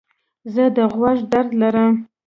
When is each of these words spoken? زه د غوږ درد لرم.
زه 0.53 0.63
د 0.75 0.77
غوږ 0.95 1.17
درد 1.31 1.51
لرم. 1.61 1.93